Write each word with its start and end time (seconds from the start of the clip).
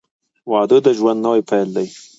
•واده 0.51 0.77
د 0.85 0.87
ژوند 0.97 1.19
نوی 1.25 1.41
پیل 1.49 1.69
دی. 1.75 1.87